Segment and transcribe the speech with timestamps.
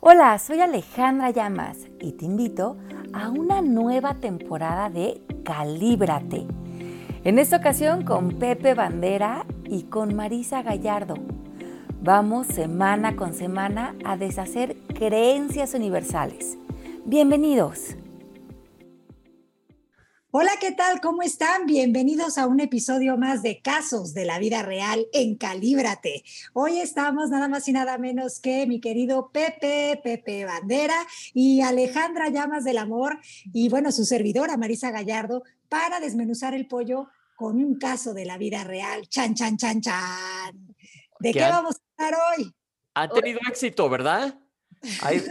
[0.00, 2.76] Hola, soy Alejandra Llamas y te invito
[3.12, 6.46] a una nueva temporada de Calíbrate.
[7.24, 11.16] En esta ocasión con Pepe Bandera y con Marisa Gallardo.
[12.00, 16.56] Vamos semana con semana a deshacer creencias universales.
[17.04, 17.96] Bienvenidos.
[20.30, 21.00] Hola, ¿qué tal?
[21.00, 21.64] ¿Cómo están?
[21.64, 26.22] Bienvenidos a un episodio más de Casos de la Vida Real en Calíbrate.
[26.52, 30.96] Hoy estamos nada más y nada menos que mi querido Pepe, Pepe Bandera
[31.32, 33.18] y Alejandra Llamas del Amor
[33.54, 38.36] y bueno, su servidora Marisa Gallardo para desmenuzar el pollo con un caso de la
[38.36, 39.08] vida real.
[39.08, 40.74] Chan, chan, chan, chan.
[41.20, 42.54] ¿De qué, vamos a hablar hoy?
[42.92, 44.38] Ha tenido éxito, ¿verdad?
[45.02, 45.22] Ahí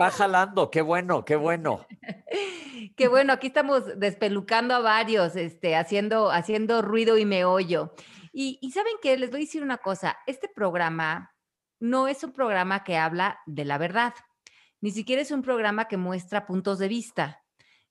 [0.00, 1.86] va, jalando, qué bueno, qué bueno.
[2.96, 7.94] Qué bueno, aquí estamos despelucando a varios, este, haciendo, haciendo ruido y meollo.
[8.32, 11.34] Y, y saben qué, les voy a decir una cosa, este programa
[11.80, 14.14] no es un programa que habla de la verdad,
[14.80, 17.42] ni siquiera es un programa que muestra puntos de vista,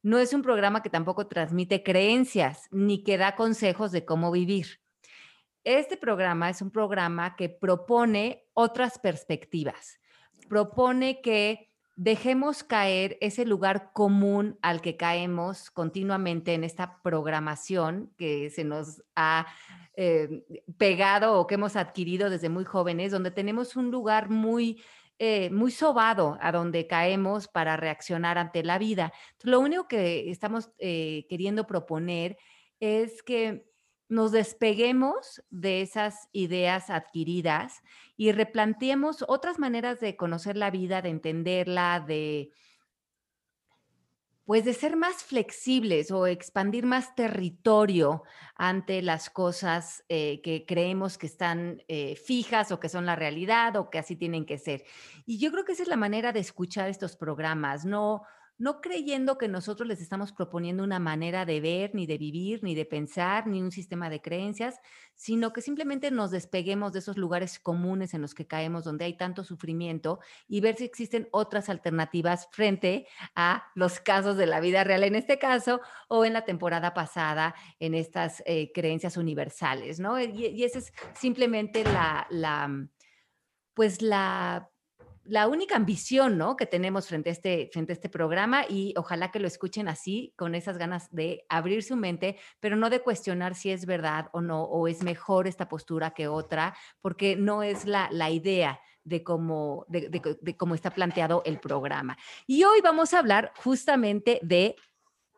[0.04, 4.80] no es un programa que tampoco transmite creencias, ni que da consejos de cómo vivir.
[5.64, 10.00] Este programa es un programa que propone otras perspectivas
[10.54, 18.52] propone que dejemos caer ese lugar común al que caemos continuamente en esta programación que
[18.52, 19.48] se nos ha
[19.96, 20.44] eh,
[20.78, 24.80] pegado o que hemos adquirido desde muy jóvenes, donde tenemos un lugar muy,
[25.18, 29.12] eh, muy sobado a donde caemos para reaccionar ante la vida.
[29.42, 32.38] lo único que estamos eh, queriendo proponer
[32.80, 33.66] es que
[34.10, 37.82] nos despeguemos de esas ideas adquiridas
[38.18, 42.52] y replanteemos otras maneras de conocer la vida, de entenderla, de
[44.46, 48.24] pues de ser más flexibles o expandir más territorio
[48.56, 53.78] ante las cosas eh, que creemos que están eh, fijas o que son la realidad
[53.78, 54.84] o que así tienen que ser.
[55.26, 58.24] Y yo creo que esa es la manera de escuchar estos programas, no,
[58.64, 62.76] no creyendo que nosotros les estamos proponiendo una manera de ver, ni de vivir, ni
[62.76, 64.80] de pensar, ni un sistema de creencias,
[65.16, 69.18] sino que simplemente nos despeguemos de esos lugares comunes en los que caemos, donde hay
[69.18, 74.86] tanto sufrimiento, y ver si existen otras alternativas frente a los casos de la vida
[74.86, 80.22] real, en este caso, o en la temporada pasada, en estas eh, creencias universales, ¿no?
[80.22, 82.70] Y, esa es simplemente la,
[83.74, 84.70] pues la
[85.26, 86.56] la única ambición ¿no?
[86.56, 90.34] que tenemos frente a, este, frente a este programa y ojalá que lo escuchen así,
[90.36, 94.42] con esas ganas de abrir su mente, pero no de cuestionar si es verdad o
[94.42, 99.24] no, o es mejor esta postura que otra, porque no es la, la idea de
[99.24, 102.18] cómo, de, cómo está planteado el programa.
[102.48, 104.76] Y hoy vamos a hablar justamente de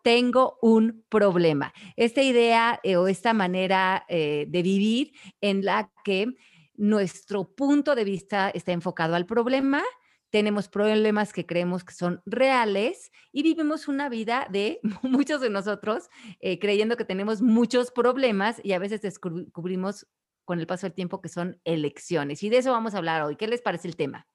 [0.03, 1.73] tengo un problema.
[1.95, 6.35] Esta idea eh, o esta manera eh, de vivir en la que
[6.77, 9.83] nuestro punto de vista está enfocado al problema,
[10.29, 16.09] tenemos problemas que creemos que son reales y vivimos una vida de muchos de nosotros
[16.39, 20.07] eh, creyendo que tenemos muchos problemas y a veces descubrimos
[20.43, 22.43] con el paso del tiempo que son elecciones.
[22.43, 23.35] Y de eso vamos a hablar hoy.
[23.35, 24.27] ¿Qué les parece el tema?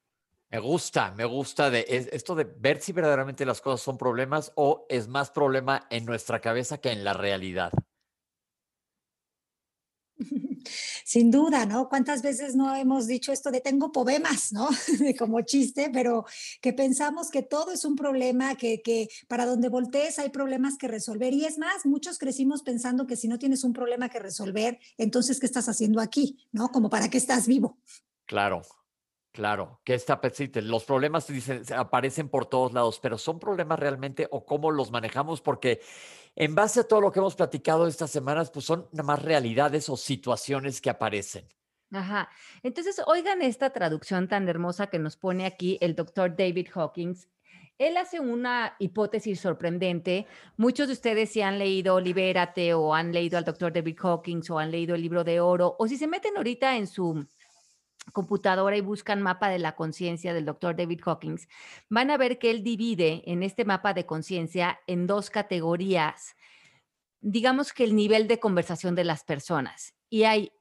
[0.50, 4.86] Me gusta, me gusta de esto de ver si verdaderamente las cosas son problemas o
[4.88, 7.72] es más problema en nuestra cabeza que en la realidad.
[11.04, 11.88] Sin duda, ¿no?
[11.88, 14.69] ¿Cuántas veces no hemos dicho esto de tengo poemas, ¿no?
[15.19, 16.25] Como chiste, pero
[16.60, 20.88] que pensamos que todo es un problema, que, que para donde voltees hay problemas que
[20.88, 21.32] resolver.
[21.32, 25.41] Y es más, muchos crecimos pensando que si no tienes un problema que resolver, entonces,
[25.41, 26.48] ¿qué estás haciendo aquí?
[26.53, 26.69] ¿No?
[26.69, 27.78] Como para qué estás vivo.
[28.27, 28.62] Claro,
[29.32, 30.60] Claro, que persiste.
[30.60, 35.41] Los problemas dicen, aparecen por todos lados, pero ¿son problemas realmente o cómo los manejamos?
[35.41, 35.81] Porque
[36.36, 39.88] en base a todo lo que hemos platicado estas semanas, pues son nada más realidades
[39.88, 41.46] o situaciones que aparecen.
[41.92, 42.28] Ajá.
[42.62, 47.28] Entonces, oigan esta traducción tan hermosa que nos pone aquí el doctor David Hawkins.
[47.78, 50.26] Él hace una hipótesis sorprendente.
[50.56, 54.58] Muchos de ustedes si han leído Libérate o han leído al doctor David Hawkins o
[54.58, 57.26] han leído el libro de oro o si se meten ahorita en su
[58.12, 61.48] computadora y buscan mapa de la conciencia del doctor David Hawkins,
[61.88, 66.34] van a ver que él divide en este mapa de conciencia en dos categorías,
[67.20, 69.94] digamos que el nivel de conversación de las personas.
[70.08, 70.52] Y hay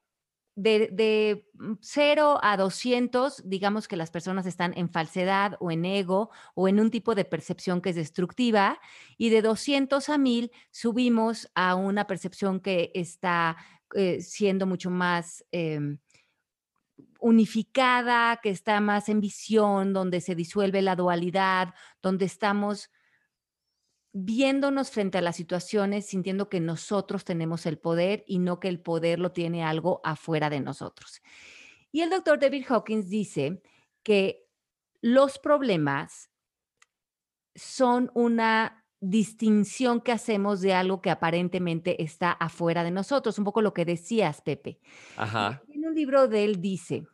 [0.54, 1.46] de,
[1.80, 6.80] 0 a 200, digamos que las personas están en falsedad o en ego o en
[6.80, 8.78] un tipo de percepción que es destructiva.
[9.16, 13.56] Y de 200 a 1000 subimos a una percepción que está
[13.94, 15.44] eh, siendo mucho más...
[15.52, 15.98] Em,
[17.20, 22.90] unificada, que está más en visión, donde se disuelve la dualidad, donde estamos
[24.12, 28.80] viéndonos frente a las situaciones, sintiendo que nosotros tenemos el poder y no que el
[28.80, 31.22] poder lo tiene algo afuera de nosotros.
[31.92, 33.62] Y el doctor David Hawkins dice
[34.02, 34.46] que
[35.00, 36.30] los problemas
[37.54, 43.62] son una distinción que hacemos de algo que aparentemente está afuera de nosotros, un poco
[43.62, 44.78] lo que decías, Pepe.
[45.16, 45.62] Ajá.
[45.80, 47.06] En un libro de él dice,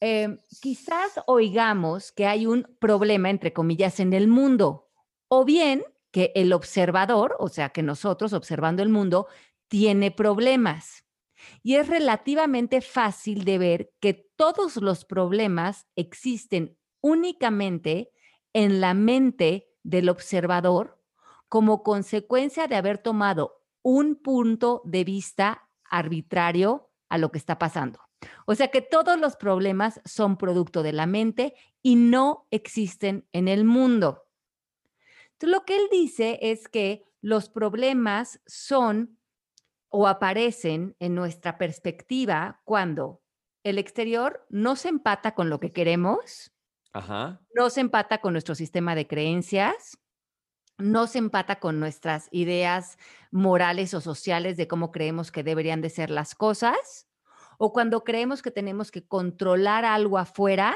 [0.00, 4.88] em, quizás oigamos que hay un problema, entre comillas, en el mundo,
[5.28, 9.28] o bien que el observador, o sea, que nosotros observando el mundo,
[9.68, 11.04] tiene problemas.
[11.62, 18.10] Y es relativamente fácil de ver que todos los problemas existen únicamente
[18.52, 21.00] en la mente del observador
[21.48, 28.00] como consecuencia de haber tomado un punto de vista arbitrario a lo que está pasando.
[28.46, 33.48] O sea que todos los problemas son producto de la mente y no existen en
[33.48, 34.24] el mundo.
[35.32, 39.18] Entonces, lo que él dice es que los problemas son
[39.90, 43.20] o aparecen en nuestra perspectiva cuando
[43.62, 46.50] el exterior no se empata con lo que queremos,
[47.54, 49.98] no se empata con nuestro sistema de creencias,
[50.78, 52.98] no se empata con nuestras ideas
[53.30, 57.08] morales o sociales de cómo creemos que deberían de ser las cosas,
[57.58, 60.74] o cuando creemos que tenemos que controlar algo afuera,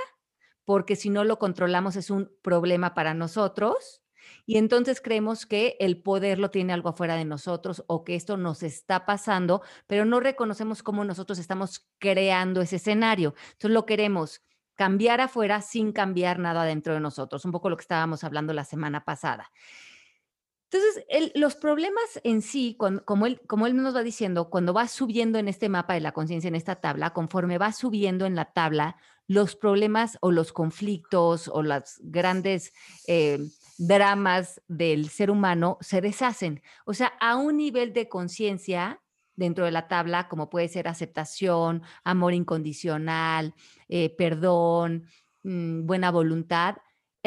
[0.65, 4.03] porque si no lo controlamos es un problema para nosotros,
[4.45, 8.37] y entonces creemos que el poder lo tiene algo afuera de nosotros o que esto
[8.37, 13.35] nos está pasando, pero no reconocemos cómo nosotros estamos creando ese escenario.
[13.53, 14.43] Entonces lo queremos
[14.77, 18.65] cambiar afuera sin cambiar nada dentro de nosotros, un poco lo que estábamos hablando la
[18.65, 19.51] semana pasada.
[20.71, 25.49] Entonces, los problemas en sí, como, él, como nos va diciendo, cuando va subiendo en
[25.49, 28.97] este mapa de la conciencia, en esta tabla, conforme va subiendo en la tabla,
[29.29, 32.73] los problemas o los conflictos o las grandes
[33.07, 33.39] eh,
[33.79, 36.63] dramas del ser humano se deshacen.
[36.85, 39.01] O sea, a un nivel de conciencia
[39.37, 43.55] dentro de la tabla, como puede ser aceptación, amor incondicional,
[43.89, 45.07] eh, perdón,
[45.45, 46.77] mm, buena voluntad,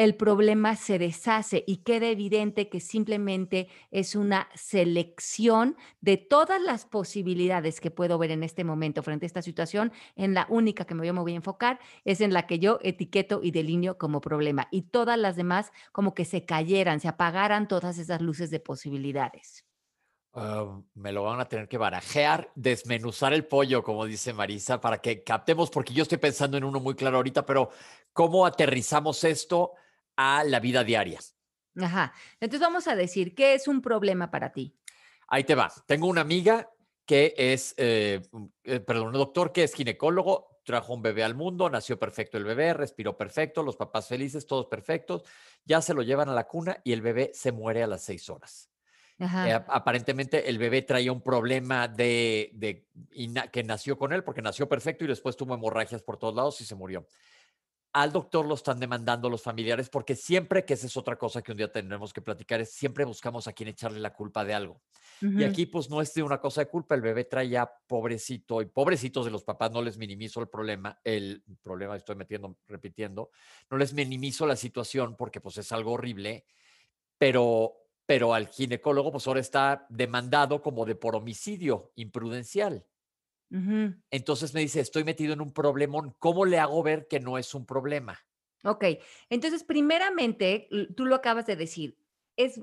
[0.00, 6.86] el problema se deshace y queda evidente que simplemente es una selección de todas las
[6.86, 10.94] posibilidades que puedo ver en este momento frente a esta situación, en la única que
[10.94, 14.68] yo me voy a enfocar es en la que yo etiqueto y delineo como problema
[14.70, 19.69] y todas las demás como que se cayeran, se apagaran todas esas luces de posibilidades.
[20.32, 24.98] Ah, me lo van a tener que barajear, desmenuzar el pollo, como dice Marisa, para
[24.98, 27.70] que captemos, porque yo estoy pensando en uno muy claro ahorita, pero
[28.12, 29.74] ¿cómo aterrizamos esto?
[30.20, 31.18] a la vida diaria.
[31.80, 32.12] Ajá.
[32.40, 34.76] Entonces vamos a decir, ¿qué es un problema para ti?
[35.28, 35.72] Ahí te va.
[35.86, 36.70] Tengo una amiga
[37.06, 38.20] que es, eh,
[38.64, 42.44] eh, perdón, un doctor que es ginecólogo, trajo un bebé al mundo, nació perfecto el
[42.44, 45.22] bebé, respiró perfecto, los papás felices, todos perfectos,
[45.64, 48.28] ya se lo llevan a la cuna y el bebé se muere a las seis
[48.28, 48.70] horas.
[49.20, 52.88] Eh, aparentemente el bebé traía un problema de, de
[53.52, 56.64] que nació con él porque nació perfecto y después tuvo hemorragias por todos lados y
[56.64, 57.06] se murió.
[57.92, 61.50] Al doctor lo están demandando los familiares porque siempre, que esa es otra cosa que
[61.50, 64.80] un día tendremos que platicar, es siempre buscamos a quien echarle la culpa de algo.
[65.20, 68.62] Y aquí pues no es de una cosa de culpa, el bebé trae ya pobrecito
[68.62, 73.30] y pobrecitos de los papás, no les minimizo el problema, el problema estoy metiendo, repitiendo,
[73.68, 76.46] no les minimizo la situación porque pues es algo horrible,
[77.18, 77.79] pero,
[78.10, 82.84] pero al ginecólogo pues ahora está demandado como de por homicidio imprudencial.
[84.10, 87.54] Entonces me dice, estoy metido en un problemón, ¿cómo le hago ver que no es
[87.54, 88.18] un problema?
[88.64, 88.84] Ok,
[89.28, 92.00] entonces primeramente, tú lo acabas de decir,
[92.36, 92.60] es,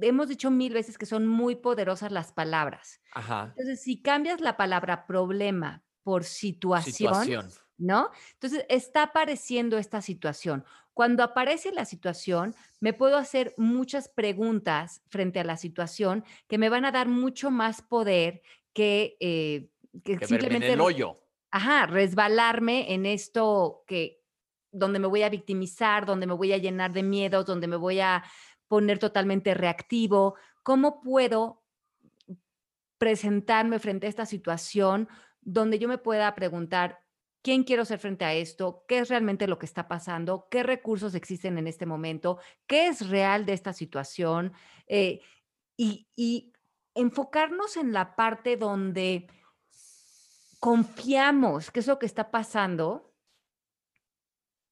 [0.00, 3.00] hemos dicho mil veces que son muy poderosas las palabras.
[3.14, 3.46] Ajá.
[3.56, 8.10] Entonces, si cambias la palabra problema por situación, ¿no?
[8.34, 10.64] Entonces, está apareciendo esta situación.
[10.94, 16.68] Cuando aparece la situación, me puedo hacer muchas preguntas frente a la situación que me
[16.68, 19.68] van a dar mucho más poder que eh,
[20.02, 21.16] que, simplemente el hoyo.
[21.50, 24.22] Ajá, resbalarme en esto que
[24.72, 28.00] donde me voy a victimizar, donde me voy a llenar de miedos, donde me voy
[28.00, 28.24] a
[28.66, 30.34] poner totalmente reactivo.
[30.64, 31.62] ¿Cómo puedo
[32.98, 35.08] presentarme frente a esta situación
[35.40, 37.03] donde yo me pueda preguntar
[37.44, 41.14] quién quiero ser frente a esto, qué es realmente lo que está pasando, qué recursos
[41.14, 44.54] existen en este momento, qué es real de esta situación
[44.88, 45.20] eh,
[45.76, 46.50] y,
[46.96, 49.26] enfocarnos en la parte donde
[50.60, 53.12] confiamos que eso que está pasando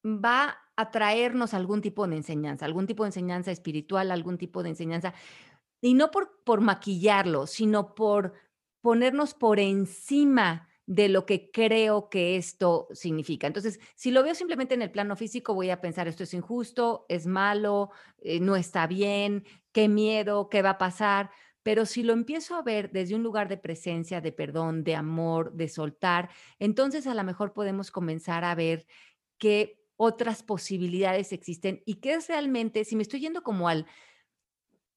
[0.05, 4.69] va a traernos algún tipo de enseñanza, algún tipo de enseñanza espiritual, algún tipo de
[4.69, 5.13] enseñanza,
[5.81, 8.31] y no por, por maquillarlo, sino por
[8.79, 13.47] ponernos por encima de lo que creo que esto significa.
[13.47, 17.05] Entonces, si lo veo simplemente en el plano físico, voy a pensar, esto es injusto,
[17.07, 21.31] es malo, eh, no está bien, qué miedo, qué va a pasar.
[21.63, 25.53] Pero si lo empiezo a ver desde un lugar de presencia, de perdón, de amor,
[25.53, 28.85] de soltar, entonces a lo mejor podemos comenzar a ver
[29.37, 33.85] que otras posibilidades existen y qué es realmente, si me estoy yendo como al,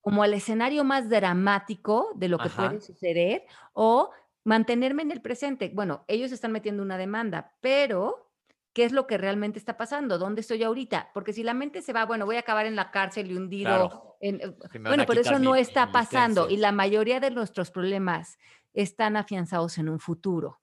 [0.01, 4.11] como al escenario más dramático de lo que puede suceder o
[4.47, 5.73] mantenerme en el presente.
[5.75, 8.31] Bueno, ellos están metiendo una demanda, pero
[8.73, 10.19] ¿qué es lo que realmente está pasando?
[10.19, 11.11] ¿Dónde estoy ahorita?
[11.13, 14.17] Porque si la mente se va, bueno, voy a acabar en la cárcel y hundido.
[14.21, 18.39] En, eh, bueno, pero eso no está pasando y la mayoría de nuestros problemas
[18.73, 20.61] están afianzados en un futuro.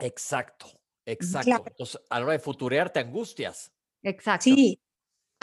[0.00, 0.66] Exacto,
[1.06, 1.62] exacto.
[1.68, 3.72] Entonces, a la hora de futurear te angustias.
[4.02, 4.42] Exacto.
[4.42, 4.80] Sí,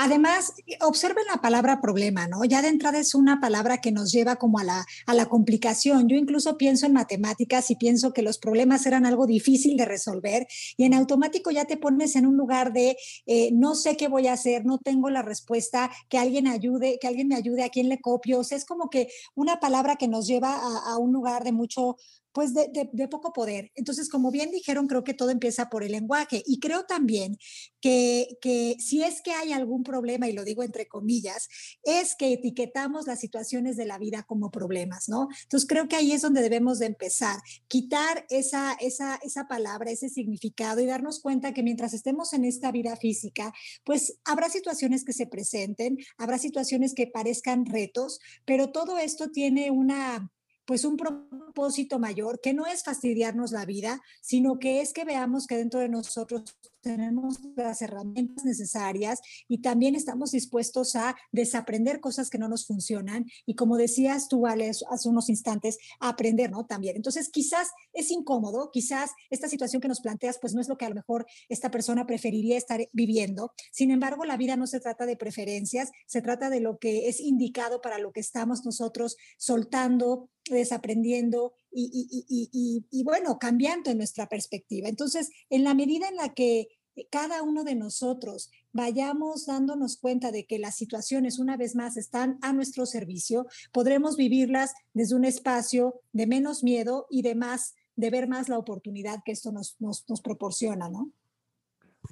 [0.03, 2.43] Además, observen la palabra problema, ¿no?
[2.43, 6.09] Ya de entrada es una palabra que nos lleva como a la, a la complicación.
[6.09, 10.47] Yo incluso pienso en matemáticas y pienso que los problemas eran algo difícil de resolver
[10.75, 14.25] y en automático ya te pones en un lugar de eh, no sé qué voy
[14.25, 17.87] a hacer, no tengo la respuesta, que alguien ayude, que alguien me ayude, a quién
[17.87, 18.39] le copio.
[18.39, 21.51] O sea, es como que una palabra que nos lleva a, a un lugar de
[21.51, 21.97] mucho,
[22.33, 23.71] pues de, poco poder.
[23.75, 27.37] Entonces, como bien dijeron, creo que todo empieza por el lenguaje y creo también
[27.81, 31.47] que, que si es que hay algún problema, y lo digo entre comillas,
[31.83, 35.27] es que etiquetamos las situaciones de la vida como problemas, ¿no?
[35.43, 40.09] Entonces, creo que ahí es donde debemos de empezar, quitar esa, esa, esa palabra, ese
[40.09, 45.13] significado y darnos cuenta que mientras estemos en esta vida física, pues habrá situaciones que
[45.13, 50.31] se presenten, habrá situaciones que parezcan retos, pero todo esto tiene una
[50.65, 55.47] pues un propósito mayor, que no es fastidiarnos la vida, sino que es que veamos
[55.47, 56.43] que dentro de nosotros
[56.81, 63.25] tenemos las herramientas necesarias y también estamos dispuestos a desaprender cosas que no nos funcionan
[63.45, 66.65] y como decías tú, hace unos instantes, aprender, ¿no?
[66.65, 66.95] También.
[66.95, 70.85] Entonces, quizás es incómodo, quizás esta situación que nos planteas, pues no es lo que
[70.85, 73.53] a lo mejor esta persona preferiría estar viviendo.
[73.71, 77.19] Sin embargo, la vida no se trata de preferencias, se trata de lo que es
[77.19, 84.89] indicado para lo que estamos nosotros soltando, desaprendiendo y, bueno, cambiando en nuestra perspectiva.
[84.89, 86.67] Entonces, en la medida en la que
[87.09, 92.37] cada uno de nosotros vayamos dándonos cuenta de que las situaciones una vez más están
[92.41, 98.09] a nuestro servicio, podremos vivirlas desde un espacio de menos miedo y de más, de
[98.09, 101.11] ver más la oportunidad que esto nos, nos, nos proporciona, ¿no?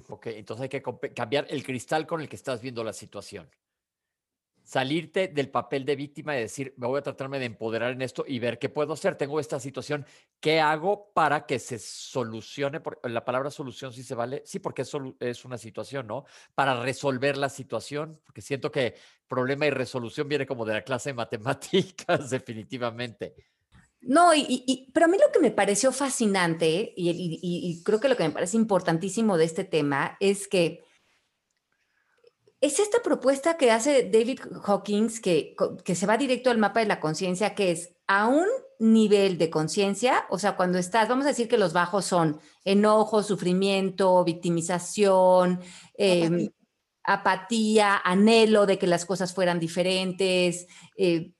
[0.08, 0.82] Ok, entonces hay que
[1.14, 3.48] cambiar el cristal con el que estás viendo la situación
[4.70, 8.24] salirte del papel de víctima y decir, me voy a tratarme de empoderar en esto
[8.24, 9.16] y ver qué puedo hacer.
[9.16, 10.06] Tengo esta situación,
[10.38, 12.80] ¿qué hago para que se solucione?
[13.02, 16.24] La palabra solución sí se vale, sí, porque es, es una situación, ¿no?
[16.54, 18.94] Para resolver la situación, porque siento que
[19.26, 23.34] problema y resolución viene como de la clase de matemáticas, definitivamente.
[24.02, 28.16] No, y, pero a mí lo que me pareció fascinante y, y creo que lo
[28.16, 30.84] que me parece importantísimo de este tema es que
[32.60, 36.86] es esta propuesta que hace David Hawkins, que, que se va directo al mapa de
[36.86, 38.46] la conciencia, que es a un
[38.78, 43.22] nivel de conciencia, o sea, cuando estás, vamos a decir que los bajos son enojo,
[43.22, 45.60] sufrimiento, victimización,
[45.94, 46.50] em,
[47.04, 51.32] apatía, anhelo de que las cosas fueran diferentes, eh,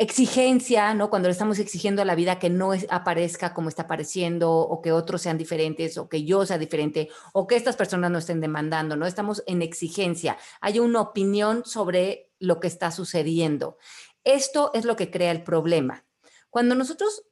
[0.00, 1.10] exigencia, ¿no?
[1.10, 4.92] Cuando le estamos exigiendo a la vida que no aparezca como está apareciendo, o que
[4.92, 8.96] otros sean diferentes, o que yo sea diferente, o que estas personas no estén demandando,
[8.96, 9.04] ¿no?
[9.06, 10.38] Estamos en exigencia.
[10.62, 13.76] Hay una opinión sobre lo que está sucediendo.
[14.24, 16.06] Esto es lo que crea el problema.
[16.48, 17.24] Cuando nosotros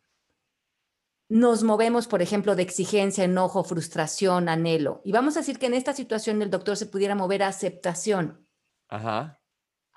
[1.30, 5.74] nos movemos, por ejemplo, de exigencia, enojo, frustración, anhelo, y vamos a decir que en
[5.74, 8.46] esta situación el doctor se pudiera mover a aceptación.
[8.90, 9.37] Ajá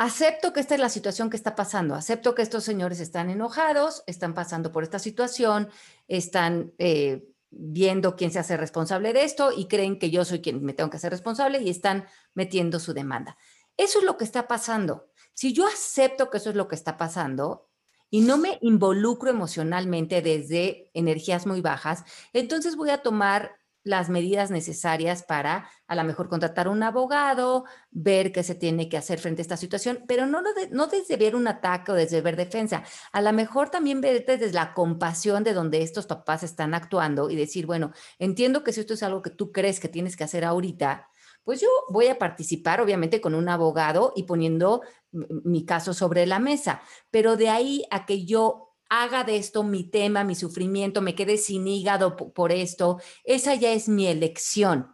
[0.01, 4.03] acepto que esta es la situación que está pasando, acepto que estos señores están enojados,
[4.07, 5.69] están pasando por esta situación,
[6.07, 10.63] están eh, viendo quién se hace responsable de esto y creen que yo soy quien
[10.65, 13.37] me tengo que hacer responsable y están metiendo su demanda.
[13.77, 15.11] Eso es lo que está pasando.
[15.35, 17.69] Si yo acepto que eso es lo que está pasando
[18.09, 24.51] y no me involucro emocionalmente desde energías muy bajas, entonces voy a tomar las medidas
[24.51, 29.41] necesarias para a lo mejor contratar un abogado, ver qué se tiene que hacer frente
[29.41, 33.21] a esta situación, pero no, no desde ver un ataque o desde ver defensa, a
[33.21, 37.65] lo mejor también ver desde la compasión de donde estos papás están actuando y decir,
[37.65, 41.07] bueno, entiendo que si esto es algo que tú crees que tienes que hacer ahorita,
[41.43, 46.39] pues yo voy a participar obviamente con un abogado y poniendo mi caso sobre la
[46.39, 51.15] mesa, pero de ahí a que yo haga de esto mi tema, mi sufrimiento, me
[51.15, 54.93] quede sin hígado por esto, esa ya es mi elección.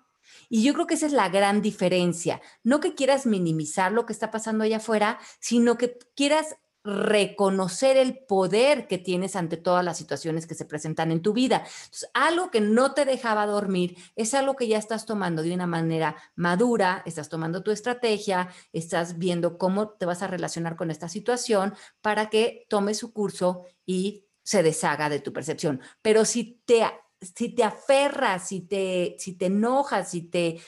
[0.50, 2.39] Y yo creo que esa es la gran diferencia.
[2.63, 8.17] No que quieras minimizar lo que está pasando allá afuera, sino que quieras reconocer el
[8.17, 11.65] poder que tienes ante todas las situaciones que se presentan en tu vida.
[12.13, 16.15] Algo que no te dejaba dormir es algo que ya estás tomando de una manera
[16.36, 21.74] madura, estás tomando tu estrategia, estás viendo cómo te vas a relacionar con esta situación
[22.01, 25.81] para que tome su curso y se deshaga de tu percepción.
[26.01, 26.86] Pero si te,
[27.19, 30.62] si te aferras, si te, si te enojas, si te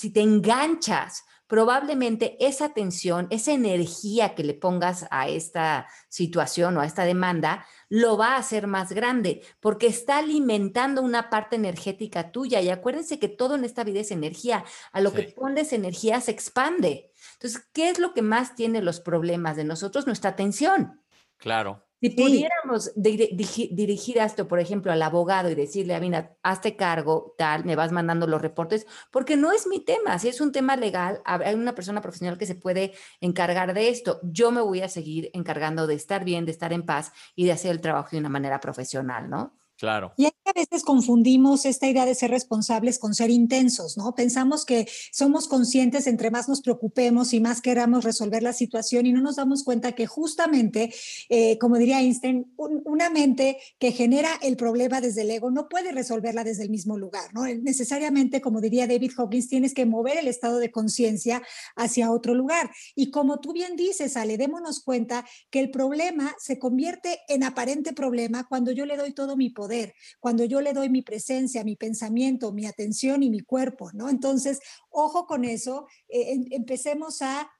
[0.00, 6.80] si te enganchas, probablemente esa tensión, esa energía que le pongas a esta situación o
[6.80, 12.30] a esta demanda, lo va a hacer más grande, porque está alimentando una parte energética
[12.30, 12.60] tuya.
[12.60, 14.64] Y acuérdense que todo en esta vida es energía.
[14.92, 17.10] A lo que pones energía se expande.
[17.32, 20.06] Entonces, ¿qué es lo que más tiene los problemas de nosotros?
[20.06, 21.02] Nuestra atención.
[21.36, 21.84] Claro.
[22.00, 27.76] Si pudiéramos dirigir esto, por ejemplo, al abogado y decirle, mira, hazte cargo, tal, me
[27.76, 31.54] vas mandando los reportes, porque no es mi tema, si es un tema legal, hay
[31.54, 34.18] una persona profesional que se puede encargar de esto.
[34.22, 37.52] Yo me voy a seguir encargando de estar bien, de estar en paz y de
[37.52, 39.59] hacer el trabajo de una manera profesional, ¿no?
[39.80, 40.12] Claro.
[40.18, 44.14] Y a veces confundimos esta idea de ser responsables con ser intensos, ¿no?
[44.14, 49.12] Pensamos que somos conscientes entre más nos preocupemos y más queramos resolver la situación y
[49.12, 50.92] no nos damos cuenta que justamente,
[51.30, 55.92] eh, como diría Einstein, una mente que genera el problema desde el ego no puede
[55.92, 57.46] resolverla desde el mismo lugar, ¿no?
[57.46, 61.42] Necesariamente, como diría David Hawkins, tienes que mover el estado de conciencia
[61.74, 62.70] hacia otro lugar.
[62.94, 67.94] Y como tú bien dices, Ale, démonos cuenta que el problema se convierte en aparente
[67.94, 69.69] problema cuando yo le doy todo mi poder
[70.18, 74.08] cuando yo le doy mi presencia, mi pensamiento, mi atención y mi cuerpo, ¿no?
[74.08, 74.60] Entonces,
[74.90, 77.50] ojo con eso, eh, em, empecemos a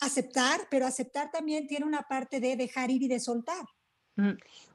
[0.00, 3.64] aceptar, pero aceptar también tiene una parte de dejar ir y de soltar.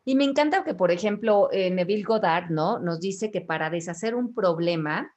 [0.05, 2.79] Y me encanta que, por ejemplo, eh, Neville Goddard, ¿no?
[2.79, 5.13] Nos dice que para deshacer un problema,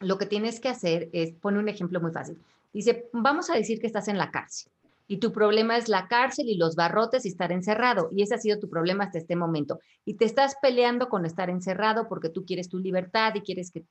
[0.00, 2.38] lo que tienes que hacer es, pone un ejemplo muy fácil.
[2.74, 4.70] Dice, vamos a decir que estás en la cárcel
[5.10, 8.10] y tu problema es la cárcel y los barrotes y estar encerrado.
[8.12, 9.80] Y ese ha sido tu problema hasta este momento.
[10.04, 13.86] Y te estás peleando con estar encerrado porque tú quieres tu libertad y quieres que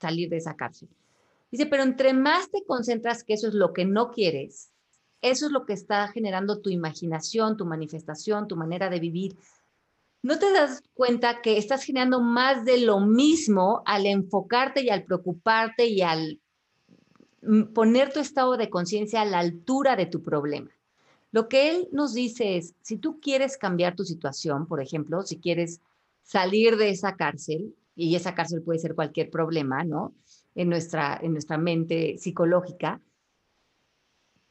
[0.00, 0.88] salir de esa cárcel.
[1.50, 4.70] Dice, pero entre más te concentras que eso es lo que no quieres,
[5.22, 9.36] eso es lo que está generando tu imaginación, tu manifestación, tu manera de vivir.
[10.22, 15.04] No te das cuenta que estás generando más de lo mismo al enfocarte y al
[15.04, 16.39] preocuparte y al
[17.74, 20.70] poner tu estado de conciencia a la altura de tu problema.
[21.32, 25.38] Lo que él nos dice es, si tú quieres cambiar tu situación, por ejemplo, si
[25.38, 25.80] quieres
[26.22, 30.14] salir de esa cárcel, y esa cárcel puede ser cualquier problema, ¿no?
[30.54, 33.00] En nuestra, en nuestra mente psicológica,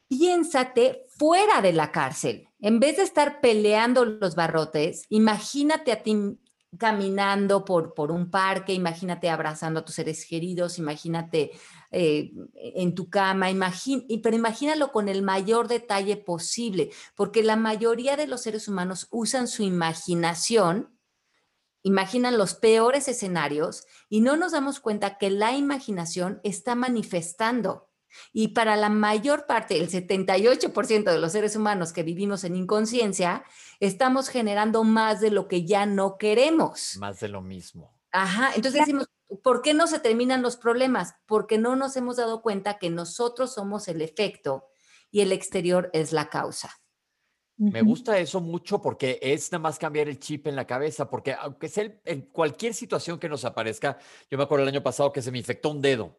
[0.08, 2.48] piénsate fuera de la cárcel.
[2.60, 6.38] En vez de estar peleando los barrotes, imagínate a ti
[6.78, 11.50] caminando por, por un parque, imagínate abrazando a tus seres queridos, imagínate
[11.90, 13.48] eh, en tu cama,
[14.22, 19.48] pero imagínalo con el mayor detalle posible, porque la mayoría de los seres humanos usan
[19.48, 20.96] su imaginación,
[21.82, 27.89] imaginan los peores escenarios y no nos damos cuenta que la imaginación está manifestando.
[28.32, 33.44] Y para la mayor parte, el 78% de los seres humanos que vivimos en inconsciencia,
[33.80, 36.96] estamos generando más de lo que ya no queremos.
[36.98, 37.94] Más de lo mismo.
[38.12, 39.08] Ajá, entonces decimos,
[39.42, 41.14] ¿por qué no se terminan los problemas?
[41.26, 44.66] Porque no nos hemos dado cuenta que nosotros somos el efecto
[45.10, 46.70] y el exterior es la causa.
[47.56, 51.34] Me gusta eso mucho porque es nada más cambiar el chip en la cabeza, porque
[51.34, 53.98] aunque sea en cualquier situación que nos aparezca,
[54.30, 56.16] yo me acuerdo el año pasado que se me infectó un dedo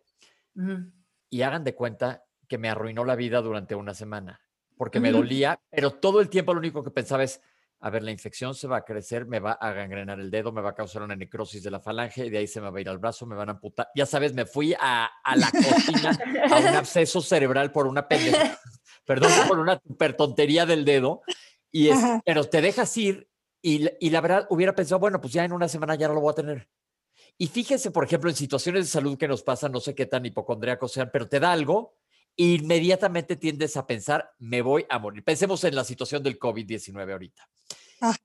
[1.32, 4.42] y hagan de cuenta que me arruinó la vida durante una semana,
[4.78, 7.42] porque me dolía, pero todo el tiempo lo único que pensaba es,
[7.80, 10.62] a ver, la infección se va a crecer, me va a gangrenar el dedo, me
[10.62, 12.82] va a causar una necrosis de la falange y de ahí se me va a
[12.82, 13.88] ir al brazo, me van a amputar.
[13.96, 16.20] Ya sabes, me fui a, la cocina
[16.52, 18.60] a un absceso cerebral por una pendeja,
[19.06, 21.22] perdón, por una super tontería del dedo.
[21.72, 23.30] Y es, pero te dejas ir
[23.62, 26.22] y, y la verdad hubiera pensado, bueno, pues ya en una semana ya no lo
[26.22, 26.68] voy a tener.
[27.38, 30.26] Y fíjese, por ejemplo, en situaciones de salud que nos pasan, no sé qué tan
[30.26, 31.96] hipocondríacos sean, pero te da algo
[32.36, 35.24] inmediatamente tiendes a pensar, me voy a morir.
[35.24, 37.48] Pensemos en la situación del COVID-19 ahorita.
[38.02, 38.16] Ah.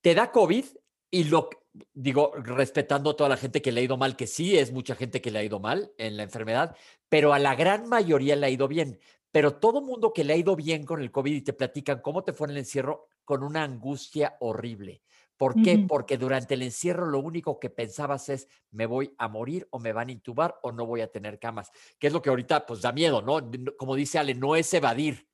[0.00, 0.64] Te da COVID
[1.10, 1.50] y lo
[1.92, 4.94] digo, respetando a toda la gente que le ha ido mal, que sí es mucha
[4.94, 6.76] gente que le ha ido mal en la enfermedad,
[7.08, 8.98] pero a la gran mayoría le ha ido bien.
[9.30, 12.22] Pero todo mundo que le ha ido bien con el COVID y te platican cómo
[12.22, 15.02] te fue en el encierro con una angustia horrible.
[15.42, 15.84] ¿Por qué?
[15.88, 19.92] Porque durante el encierro lo único que pensabas es, me voy a morir o me
[19.92, 22.80] van a intubar o no voy a tener camas, que es lo que ahorita pues
[22.80, 23.40] da miedo, ¿no?
[23.76, 25.26] Como dice Ale, no es evadir,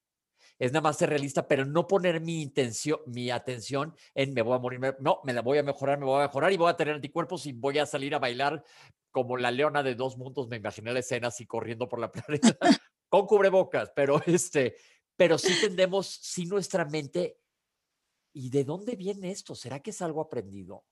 [0.58, 4.56] es nada más ser realista, pero no poner mi intención, mi atención en me voy
[4.56, 6.76] a morir, no, me la voy a mejorar, me voy a mejorar y voy a
[6.78, 8.64] tener anticuerpos y voy a salir a bailar
[9.10, 12.56] como la leona de dos mundos, me imaginé la escena así corriendo por la planeta
[13.10, 14.76] con cubrebocas, pero este,
[15.18, 17.37] pero sí tendemos, si nuestra mente
[18.32, 19.54] ¿y de dónde viene esto?
[19.54, 20.84] ¿Será que es algo aprendido?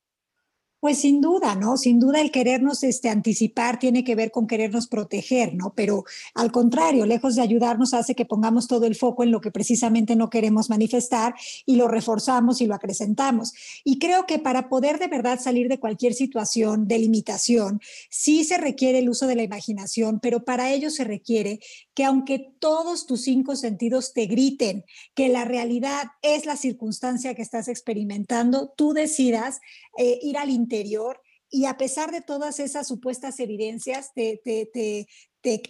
[0.78, 1.78] Pues sin duda, ¿no?
[1.78, 5.72] Sin duda el querernos este, anticipar tiene que ver con querernos proteger, ¿no?
[5.74, 9.50] Pero al contrario, lejos de ayudarnos, hace que pongamos todo el foco en lo que
[9.50, 13.54] precisamente no queremos manifestar y lo reforzamos y lo acrecentamos.
[13.84, 18.58] Y creo que para poder de verdad salir de cualquier situación de limitación, sí se
[18.58, 21.58] requiere el uso de la imaginación, pero para ello se requiere
[21.96, 27.40] que aunque todos tus cinco sentidos te griten que la realidad es la circunstancia que
[27.40, 29.60] estás experimentando, tú decidas
[29.96, 35.06] eh, ir al interior y a pesar de todas esas supuestas evidencias, te, te,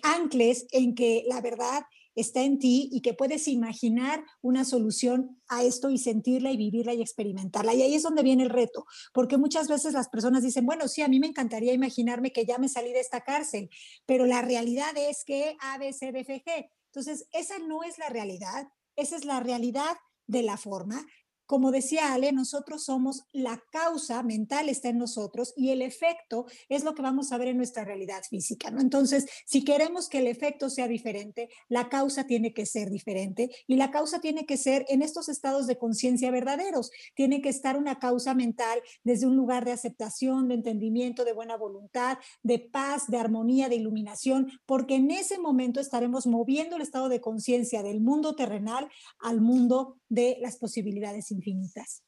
[0.03, 1.85] ancles en que la verdad
[2.17, 6.95] está en ti y que puedes imaginar una solución a esto y sentirla y vivirla
[6.95, 7.75] y experimentarla.
[7.75, 11.03] Y ahí es donde viene el reto, porque muchas veces las personas dicen, bueno, sí,
[11.03, 13.71] a mí me encantaría imaginarme que ya me salí de esta cárcel,
[14.07, 15.77] pero la realidad es que A.
[16.97, 21.05] Entonces, esa no es la realidad, esa es la realidad de la forma,
[21.47, 26.85] como decía Ale, nosotros somos la causa mental está en nosotros y el efecto es
[26.85, 28.81] lo que vamos a ver en nuestra realidad física, ¿no?
[28.81, 33.77] Entonces, si queremos que el efecto sea diferente, la causa tiene que ser diferente y
[33.77, 36.91] la causa tiene que ser en estos estados de conciencia verdaderos.
[37.15, 41.57] Tiene que estar una causa mental desde un lugar de aceptación, de entendimiento, de buena
[41.57, 47.09] voluntad, de paz, de armonía, de iluminación, porque en ese momento estaremos moviendo el estado
[47.09, 52.03] de conciencia del mundo terrenal al mundo de las posibilidades infinitas.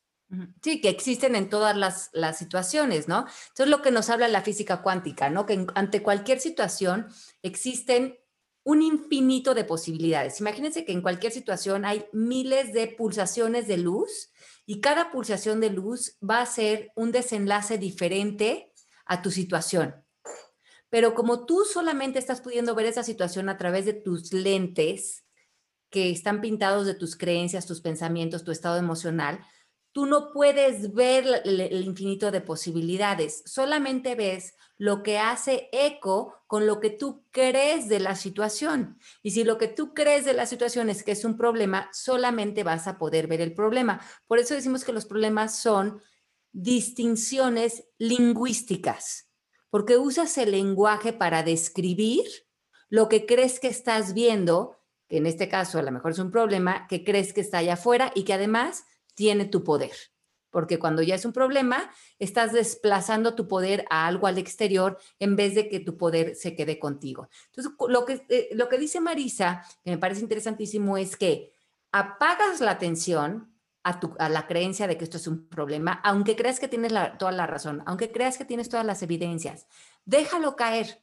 [0.63, 3.27] Sí, que existen en todas las, situaciones, ¿no?
[3.49, 5.47] Entonces, lo que nos habla la física cuántica, ¿no?
[5.47, 7.07] Que ante cualquier situación
[7.43, 8.19] existen
[8.63, 10.41] un infinito de posibilidades.
[10.41, 14.31] Imagínense que en cualquier situación hay miles de pulsaciones de luz
[14.67, 18.75] y cada pulsación de luz va a ser un desenlace diferente
[19.07, 20.05] a tu situación.
[20.91, 25.25] Pero como tú solamente estás pudiendo ver esa situación a través de tus lentes,
[25.91, 29.41] que están pintados de tus creencias, tus pensamientos, tu estado emocional,
[29.93, 36.67] tú no puedes ver el, infinito de posibilidades, solamente ves lo que hace eco con
[36.67, 38.99] lo que tú crees de la situación.
[39.23, 42.63] Y si lo que tú crees de la situación es que es un problema, solamente
[42.63, 44.01] vas a poder ver el problema.
[44.29, 46.01] Por eso decimos que los problemas son
[46.53, 49.29] distinciones lingüísticas,
[49.69, 52.25] porque usas el lenguaje para describir
[52.89, 54.78] lo que crees que estás viendo
[55.09, 57.75] que en este caso a lo mejor es un problema que crees que está allá
[57.75, 59.93] afuera y que además tiene tu poder.
[60.51, 65.37] Porque cuando ya es un problema, estás desplazando tu poder a algo al exterior en
[65.37, 67.29] vez de que tu poder se quede contigo.
[67.47, 71.53] Entonces, lo que, eh, lo que dice Marisa, que me parece interesantísimo, es que
[71.93, 76.37] apagas la atención a, tu, a la creencia de que esto es un problema, aunque
[76.37, 79.67] creas que tienes toda la razón, aunque creas que tienes todas las evidencias.
[80.05, 81.03] Déjalo caer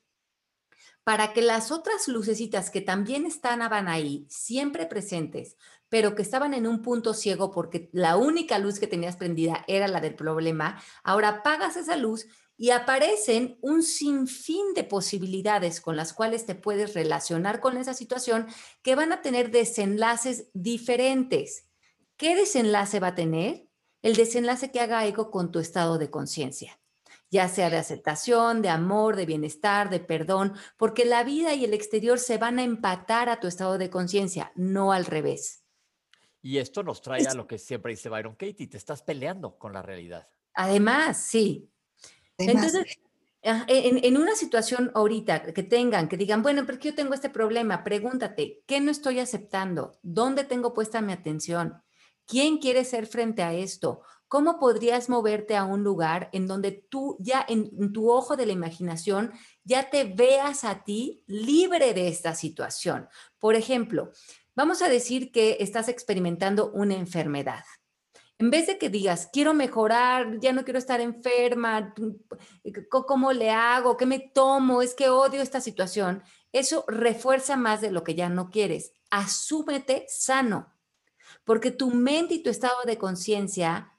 [1.05, 5.55] para que las otras lucecitas que también estaban ahí, siempre presentes,
[5.87, 9.87] pero que estaban en un punto ciego porque la única luz que tenías prendida era
[9.87, 12.25] la del problema, ahora apagas esa luz
[12.57, 18.47] y aparecen un sinfín de posibilidades con las cuales te puedes relacionar con esa situación
[18.81, 21.67] que van a tener desenlaces diferentes.
[22.17, 23.69] ¿Qué desenlace va a tener?
[24.01, 26.79] El desenlace que haga eco con tu estado de conciencia
[27.29, 31.73] ya sea de aceptación, de amor, de bienestar, de perdón, porque la vida y el
[31.73, 35.63] exterior se van a empatar a tu estado de conciencia, no al revés.
[36.41, 39.73] Y esto nos trae a lo que siempre dice Byron Katie, te estás peleando con
[39.73, 40.27] la realidad.
[40.53, 41.71] Además, sí.
[42.37, 42.99] Entonces,
[43.43, 47.15] ah, en, en, una situación ahorita que tengan, que digan, bueno, ¿por qué yo tengo
[47.15, 47.83] este problema?
[47.83, 49.97] Pregúntate, ¿qué no estoy aceptando?
[50.03, 51.81] ¿Dónde tengo puesta mi atención?
[52.27, 54.01] ¿Quién quiere ser frente a esto?
[54.27, 58.53] ¿Cómo podrías moverte a un lugar en donde tú ya en, tu ojo de la
[58.53, 59.31] imaginación
[59.63, 63.07] ya te veas a ti libre de esta situación?
[63.39, 64.11] Por ejemplo,
[64.55, 67.63] vamos a decir que estás experimentando una enfermedad.
[68.37, 71.93] En vez de que digas, quiero mejorar, ya no quiero estar enferma,
[72.89, 73.95] ¿cómo le hago?
[73.95, 74.81] ¿Qué me tomo?
[74.81, 76.21] Es que odio esta situación.
[76.51, 78.91] Eso refuerza más de lo que ya no quieres.
[79.09, 80.73] Asúmete sano,
[81.45, 83.94] porque tu mente y tu estado de conciencia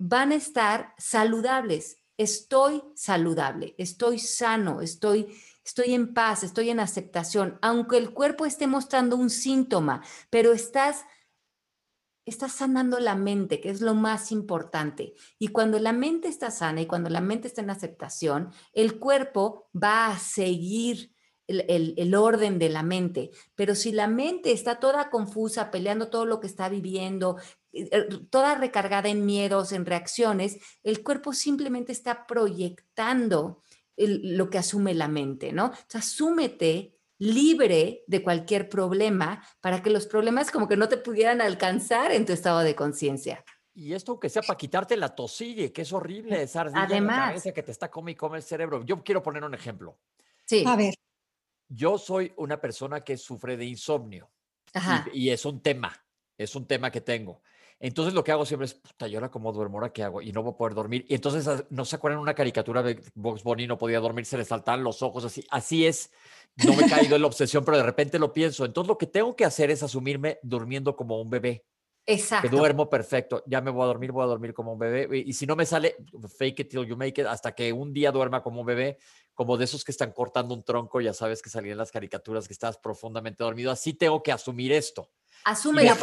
[0.00, 1.98] van a estar saludables.
[2.16, 5.28] Estoy saludable, estoy sano, estoy,
[5.64, 11.04] estoy en paz, estoy en aceptación, aunque el cuerpo esté mostrando un síntoma, pero estás,
[12.24, 15.14] estás sanando la mente, que es lo más importante.
[15.38, 19.68] Y cuando la mente está sana y cuando la mente está en aceptación, el cuerpo
[19.74, 21.14] va a seguir
[21.50, 23.30] el, orden de la mente.
[23.54, 27.36] Pero si la mente está toda confusa, peleando todo lo que está viviendo,
[27.72, 33.62] eh, eh, toda recargada en miedos, en reacciones, el cuerpo simplemente está proyectando
[33.96, 35.66] lo que asume la mente, ¿no?
[35.66, 40.96] O sea, asúmete libre de cualquier problema para que los problemas como que no te
[40.96, 43.44] pudieran alcanzar en tu estado de conciencia.
[43.74, 46.94] Y esto aunque sea para quitarte la tosilla, que es horrible, esa ardilla en la
[46.96, 47.28] Además.
[47.28, 48.84] cabeza que te está come y come el cerebro.
[48.84, 49.98] Yo quiero poner un ejemplo.
[50.46, 50.64] Sí.
[50.66, 50.94] A ver,
[51.70, 54.30] Yo soy una persona que sufre de insomnio
[54.74, 55.06] Ajá.
[55.14, 56.04] y, y es un tema,
[56.36, 57.40] es un tema que tengo.
[57.82, 59.78] Entonces lo que hago siempre es, puta, ¿y ahora cómo duermo?
[59.78, 60.20] ¿Ahora qué hago?
[60.20, 61.06] Y no voy a poder dormir.
[61.08, 63.66] Y entonces, ah, ¿no se acuerdan una caricatura de Box Bunny?
[63.66, 65.42] No podía dormir, se le saltaban los ojos, así.
[65.50, 66.12] Así es.
[66.56, 68.66] No me he caído en la obsesión, pero de repente lo pienso.
[68.66, 71.64] Entonces lo que tengo que hacer es asumirme durmiendo como un bebé.
[72.06, 72.48] Que Exacto.
[72.48, 73.42] duermo perfecto.
[73.46, 75.08] Ya me voy a dormir, voy a dormir como un bebé.
[75.18, 75.96] Y, y si no me sale,
[76.38, 78.98] fake it till you make it, hasta que un día duerma como un bebé,
[79.34, 82.52] como de esos que están cortando un tronco, ya sabes que salían las caricaturas que
[82.52, 83.70] estás profundamente dormido.
[83.70, 85.10] Así tengo que asumir esto.
[85.44, 85.94] Asúmelo,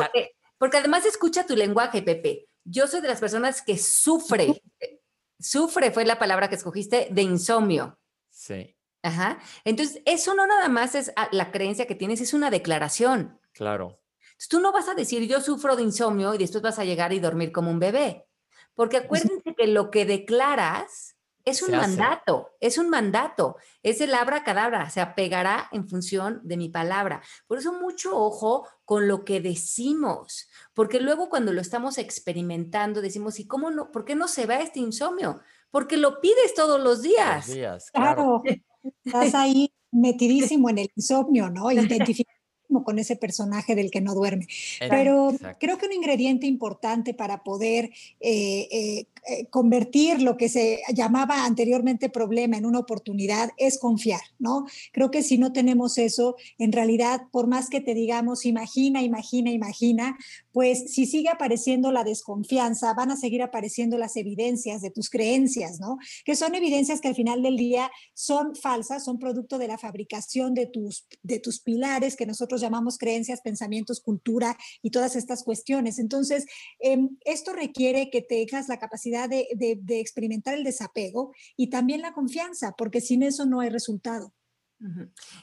[0.58, 2.48] porque además escucha tu lenguaje, Pepe.
[2.64, 5.02] Yo soy de las personas que sufre, eh,
[5.40, 8.00] sufre fue la palabra que escogiste, de insomnio.
[8.30, 9.40] Sí, Ajá.
[9.64, 13.40] Entonces, eso no nada más es ah, la creencia que tienes, es una declaración.
[13.54, 14.00] claro.
[14.38, 17.12] Entonces, tú no vas a decir yo sufro de insomnio y después vas a llegar
[17.12, 18.28] y dormir como un bebé.
[18.76, 24.90] Porque acuérdense que lo que declaras es un mandato, es un mandato, es el abracadabra,
[24.92, 27.24] se apegará en función de mi palabra.
[27.48, 33.40] Por eso mucho ojo con lo que decimos, porque luego cuando lo estamos experimentando decimos,
[33.40, 33.92] ¿y cómo no?
[33.92, 35.40] ¿Por qué no se va este insomnio?
[35.72, 37.48] Porque lo pides todos los Los días.
[37.48, 38.44] días, claro.
[38.44, 38.62] claro,
[39.04, 41.70] estás ahí metidísimo en el insomnio, ¿no?
[42.84, 44.48] Con ese personaje del que no duerme.
[44.90, 45.58] Pero exacto.
[45.60, 51.46] creo que un ingrediente importante para poder eh, eh, eh, convertir lo que se llamaba
[51.46, 54.66] anteriormente problema en una oportunidad es confiar, ¿no?
[54.94, 59.52] Creo que si no tenemos eso, en realidad, por más que te digamos, imagina, imagina,
[59.52, 60.18] imagina,
[60.58, 65.80] pues si sigue apareciendo la desconfianza, van a seguir apareciendo las evidencias de tus creencias,
[65.80, 66.00] ¿no?
[66.26, 70.56] Que son evidencias que al final del día son falsas, son producto de la fabricación
[70.56, 76.00] de tus, de tus pilares que nosotros llamamos creencias, pensamientos, cultura y todas estas cuestiones.
[76.00, 76.48] Entonces,
[76.80, 82.14] eh, esto requiere que tengas la capacidad de, de, experimentar el desapego y también la
[82.14, 84.34] confianza, porque sin eso no hay resultado.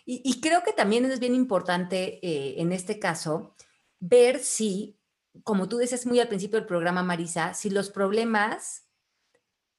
[0.05, 3.55] Y creo que también es bien importante eh, en este caso
[4.07, 4.99] ver si,
[5.43, 8.87] como tú dices muy al principio del programa, Marisa, si los problemas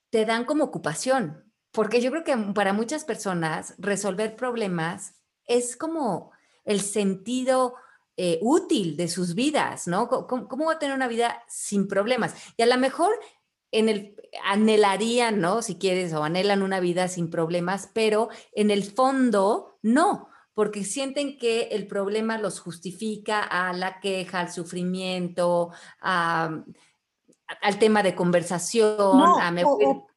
[0.09, 1.51] te dan como ocupación.
[1.71, 5.15] Porque yo creo que para muchas personas resolver problemas
[5.45, 6.31] es como
[6.63, 7.75] el sentido
[8.17, 10.07] eh, útil de sus vidas, ¿no?
[10.07, 12.33] ¿Cómo, cómo va a tener una vida sin problemas?
[12.55, 13.13] Y a lo mejor
[13.71, 15.61] en el anhelarían, ¿no?
[15.61, 21.37] Si quieres, o anhelan una vida sin problemas, pero en el fondo no, porque sienten
[21.37, 25.69] que el problema los justifica a la queja, al sufrimiento,
[26.01, 26.63] a-
[27.61, 30.07] al tema de conversación, No, a me o- voy- o-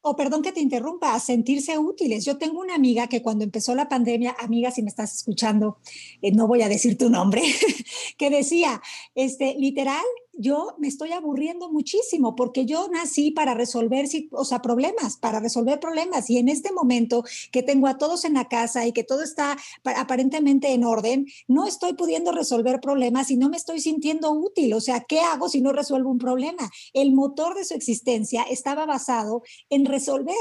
[0.00, 2.24] o perdón que te interrumpa, a sentirse útiles.
[2.24, 5.78] Yo tengo una amiga que cuando empezó la pandemia, amiga, si me estás escuchando,
[6.22, 7.42] eh, no voy a decir tu nombre,
[8.18, 8.80] que decía,
[9.14, 10.04] este, literal,
[10.38, 15.40] yo me estoy aburriendo muchísimo porque yo nací para resolver, si- o sea, problemas, para
[15.40, 16.30] resolver problemas.
[16.30, 19.56] Y en este momento que tengo a todos en la casa y que todo está
[19.82, 24.72] pa- aparentemente en orden, no estoy pudiendo resolver problemas y no me estoy sintiendo útil.
[24.74, 26.70] O sea, ¿qué hago si no resuelvo un problema?
[26.92, 30.36] El motor de su existencia estaba basado en resolver.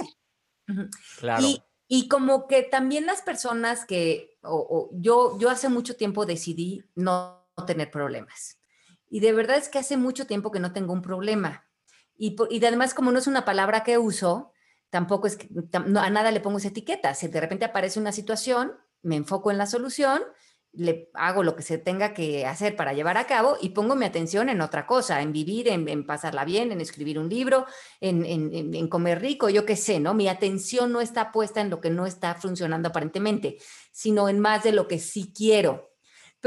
[1.20, 1.44] Claro.
[1.46, 6.26] Y, y como que también las personas que, o, o yo, yo hace mucho tiempo
[6.26, 8.57] decidí no tener problemas.
[9.10, 11.65] Y de verdad es que hace mucho tiempo que no tengo un problema.
[12.17, 14.52] Y, y además, como no es una palabra que uso,
[14.89, 15.48] tampoco es que
[15.86, 17.13] no, a nada le pongo esa etiqueta.
[17.13, 20.22] Si de repente aparece una situación, me enfoco en la solución,
[20.74, 24.06] le hago lo que se tenga que hacer para llevar a cabo y pongo mi
[24.06, 27.65] atención en otra cosa, en vivir, en, en pasarla bien, en escribir un libro,
[28.00, 30.13] en- en- en comer rico, yo qué sé, ¿no?
[30.13, 33.58] Mi atención no está puesta en lo que no está funcionando aparentemente,
[33.91, 35.87] sino en más de lo que sí quiero.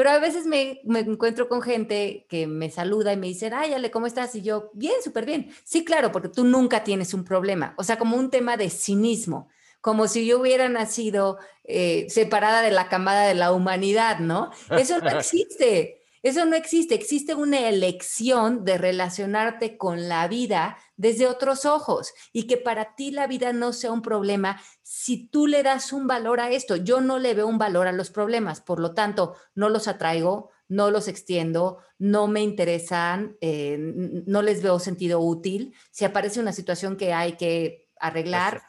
[0.00, 3.74] Pero a veces me, me encuentro con gente que me saluda y me dice, ay,
[3.74, 4.34] Ale, ¿cómo estás?
[4.34, 5.50] Y yo, bien, súper bien.
[5.62, 7.74] Sí, claro, porque tú nunca tienes un problema.
[7.76, 9.50] O sea, como un tema de cinismo,
[9.82, 14.50] como si yo hubiera nacido eh, separada de la camada de la humanidad, ¿no?
[14.70, 16.00] Eso no existe.
[16.22, 16.94] Eso no existe.
[16.94, 23.10] Existe una elección de relacionarte con la vida desde otros ojos y que para ti
[23.10, 26.76] la vida no sea un problema si tú le das un valor a esto.
[26.76, 30.50] Yo no le veo un valor a los problemas, por lo tanto, no los atraigo,
[30.68, 35.74] no los extiendo, no me interesan, eh, no les veo sentido útil.
[35.90, 38.62] Si aparece una situación que hay que arreglar,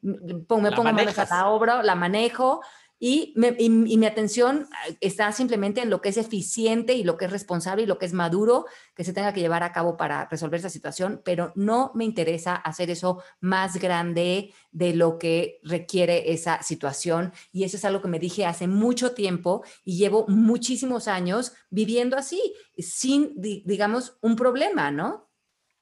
[0.00, 2.62] me pongo manos a la obra, la manejo
[3.06, 7.04] y, me- y- y mi atención ah, está simplemente en lo que es eficiente y
[7.04, 8.64] lo que es responsable y lo que es maduro
[8.94, 12.54] que se tenga que llevar a cabo para resolver esa situación, pero no me interesa
[12.54, 17.34] hacer eso más grande de lo que requiere esa situación.
[17.52, 22.16] Y eso es algo que me dije hace mucho tiempo y llevo muchísimos años viviendo
[22.16, 25.28] así, sin, di- digamos, un problema, ¿no?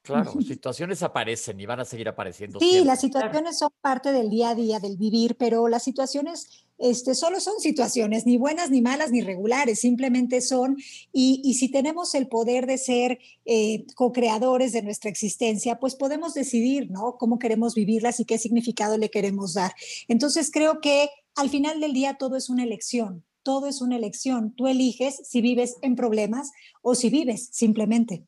[0.04, 2.58] Claro, situaciones aparecen y van a seguir apareciendo.
[2.58, 7.14] Sí, las situaciones son parte del día a día, del vivir, pero las situaciones este,
[7.14, 10.76] solo son situaciones, ni buenas, ni malas, ni regulares, simplemente son.
[11.12, 16.90] Y, si tenemos el poder de ser eh, co-creadores de nuestra existencia, pues podemos decidir,
[16.90, 17.16] ¿no?
[17.18, 19.72] Cómo queremos vivirlas y qué significado le queremos dar.
[20.08, 24.52] Entonces creo que al final del día todo es una elección, todo es una elección.
[24.52, 26.50] Tú eliges si vives en problemas
[26.82, 28.26] o si vives simplemente.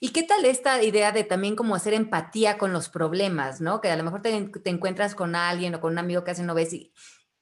[0.00, 3.80] ¿Y qué tal esta idea de también como hacer empatía con los problemas, ¿no?
[3.80, 6.54] Que a lo mejor te, encuentras con alguien o con un amigo que hace no
[6.54, 6.92] ves y,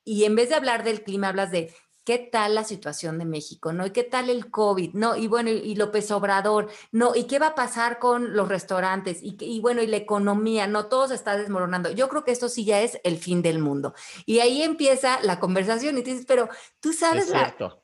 [0.08, 1.74] y en vez de hablar del clima, hablas de
[2.08, 3.84] qué tal la situación de México, ¿no?
[3.84, 5.14] Y qué tal el COVID, ¿no?
[5.14, 7.14] Y bueno, y, López Obrador, ¿no?
[7.14, 10.86] Y qué va a pasar con los restaurantes, y, y, bueno, y la economía, ¿no?
[10.86, 11.90] Todo se está desmoronando.
[11.90, 13.92] Yo creo que esto sí ya es el fin del mundo.
[14.24, 16.48] Y ahí empieza la conversación y dices, pero
[16.80, 17.30] tú sabes,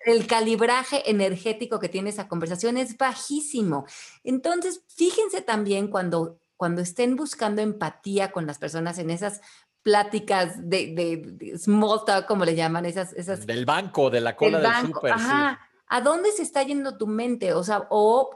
[0.06, 3.84] el calibraje energético que tiene esa conversación es bajísimo.
[4.22, 9.40] Entonces, fíjense también cuando cuando estén buscando empatía con las personas en esas
[9.84, 10.94] pláticas de,
[11.38, 13.46] de, small talk, como le llaman, esas, esas...
[13.46, 15.12] Del banco, de la cola del, súper.
[15.12, 15.60] Ajá.
[15.86, 17.52] ¿A dónde se está yendo tu mente?
[17.52, 18.30] O sea, o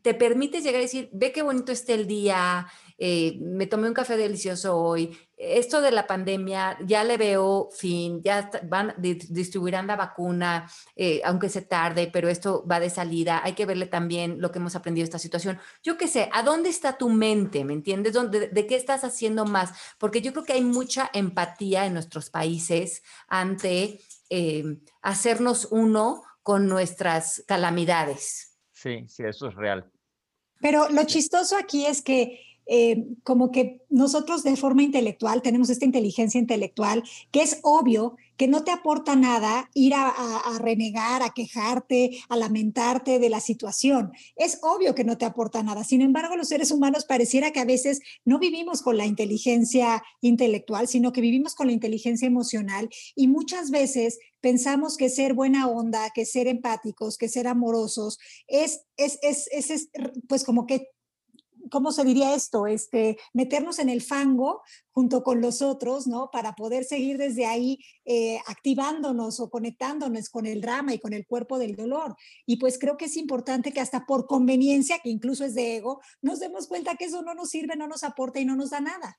[0.00, 3.94] te permites llegar a decir, ve qué bonito está el día, eh, me tomé un
[3.94, 9.94] café delicioso hoy, esto de la pandemia ya le veo fin, ya van, distribuirán la
[9.94, 14.50] vacuna, eh, aunque se tarde, pero esto va de salida, hay que verle también lo
[14.50, 15.58] que hemos aprendido de esta situación.
[15.82, 17.64] Yo qué sé, ¿a dónde está tu mente?
[17.64, 18.14] ¿Me entiendes?
[18.14, 19.72] ¿De, de qué estás haciendo más?
[19.98, 24.64] Porque yo creo que hay mucha empatía en nuestros países ante eh,
[25.02, 28.58] hacernos uno con nuestras calamidades.
[28.72, 29.90] Sí, sí, eso es real.
[30.60, 35.86] Pero lo chistoso aquí es que eh, como que nosotros de forma intelectual tenemos esta
[35.86, 40.12] inteligencia intelectual que es obvio que no te aporta nada ir a,
[40.60, 44.12] renegar, a quejarte, a lamentarte de la situación.
[44.36, 45.82] Es obvio que no te aporta nada.
[45.82, 50.86] Sin embargo, los seres humanos pareciera que a veces no vivimos con la inteligencia intelectual,
[50.86, 56.10] sino que vivimos con la inteligencia emocional y muchas veces pensamos que ser buena onda,
[56.14, 59.88] que ser empáticos, que ser amorosos es, es, es, es
[60.28, 60.90] pues como que
[61.70, 62.66] ¿cómo se diría esto?
[62.66, 66.30] Este, meternos en el fango junto con los otros, ¿no?
[66.30, 71.26] Para poder seguir desde ahí eh, activándonos o conectándonos con el drama y con el
[71.26, 72.16] cuerpo del dolor.
[72.46, 76.00] Y pues creo que es importante que hasta por conveniencia, que incluso es de ego,
[76.22, 78.80] nos demos cuenta que eso no nos sirve, no nos aporta y no nos da
[78.80, 79.18] nada.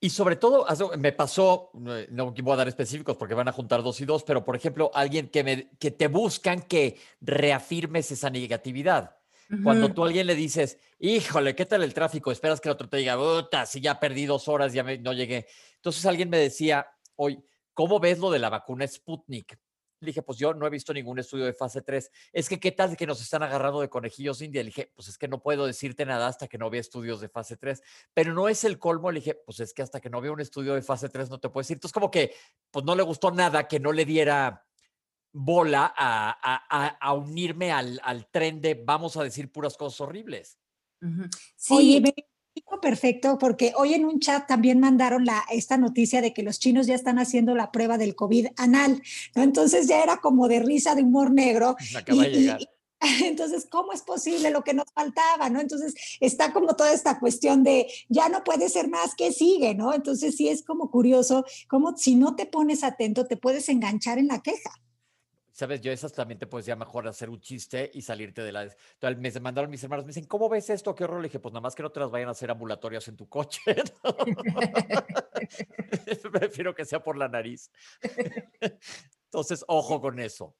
[0.00, 0.64] Y sobre todo,
[0.96, 4.44] me pasó, no voy a dar específicos porque van a juntar dos y dos, pero
[4.44, 9.17] por ejemplo, alguien que, me, que te buscan que reafirmes esa negatividad.
[9.62, 12.30] Cuando tú a alguien le dices, híjole, ¿qué tal el tráfico?
[12.30, 15.46] Esperas que el otro te diga, puta, si ya perdí dos horas, ya no llegué.
[15.76, 19.58] Entonces alguien me decía, hoy, ¿cómo ves lo de la vacuna Sputnik?
[20.00, 22.10] Le dije, pues yo no he visto ningún estudio de fase 3.
[22.32, 24.62] Es que, ¿qué tal que nos están agarrando de conejillos india?
[24.62, 27.28] Le dije, pues es que no puedo decirte nada hasta que no vea estudios de
[27.28, 27.82] fase 3.
[28.14, 29.10] Pero no es el colmo.
[29.10, 31.40] Le dije, pues es que hasta que no vea un estudio de fase 3 no
[31.40, 31.76] te puedo decir.
[31.76, 32.32] Entonces, como que,
[32.70, 34.67] pues no le gustó nada que no le diera
[35.38, 40.58] bola a, unirme al, tren de vamos a decir puras cosas horribles.
[41.56, 42.14] Sí, Oye, me
[42.82, 46.86] perfecto, porque hoy en un chat también mandaron la, esta noticia de que los chinos
[46.86, 49.02] ya están haciendo la prueba del COVID anal,
[49.34, 49.42] ¿no?
[49.42, 51.76] Entonces ya era como de risa, de humor negro.
[51.96, 52.60] Acaba de llegar.
[53.24, 55.60] entonces, ¿cómo es posible lo que nos faltaba, no?
[55.60, 59.94] Entonces, está como toda esta cuestión de ya no puede ser más que sigue, ¿no?
[59.94, 64.26] Entonces, sí es como curioso, como si no te pones atento, te puedes enganchar en
[64.26, 64.70] la queja.
[65.58, 68.62] Sabes, yo esas también te puedes ya mejor hacer un chiste y salirte de la.
[68.62, 70.94] Entonces, me mandaron mis hermanos, me dicen, ¿cómo ves esto?
[70.94, 71.20] ¿Qué horror?
[71.20, 73.28] Le dije, pues nada más que no te las vayan a hacer ambulatorias en tu
[73.28, 73.60] coche.
[76.32, 77.72] Prefiero que sea por la nariz.
[79.24, 80.54] Entonces, ojo con eso.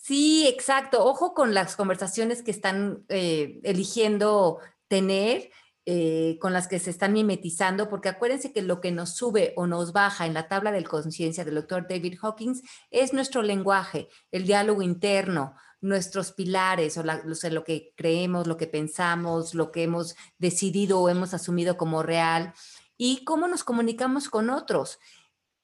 [0.00, 1.04] Sí, exacto.
[1.04, 5.50] Ojo con las conversaciones que están eh, eligiendo tener
[5.86, 9.66] eh, con las que se están mimetizando, porque acuérdense que lo que nos sube o
[9.66, 14.44] nos baja en la tabla de conciencia del doctor David Hawkins es nuestro lenguaje, el
[14.44, 21.00] diálogo interno, nuestros pilares, o, lo que creemos, lo que pensamos, lo que hemos decidido
[21.00, 22.52] o hemos asumido como real,
[22.98, 24.98] y cómo nos comunicamos con otros.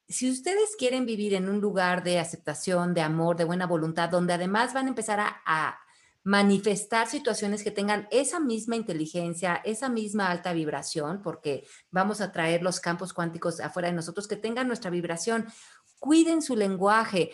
[0.09, 4.33] Si ustedes quieren vivir en un lugar de aceptación, de amor, de buena voluntad, donde
[4.33, 5.86] además van a empezar a
[6.27, 12.65] manifestar situaciones que tengan esa misma inteligencia, esa misma alta vibración, porque vamos a traer
[12.65, 15.47] los campos cuánticos afuera de nosotros que tengan nuestra vibración.
[16.01, 17.31] Cuiden su lenguaje.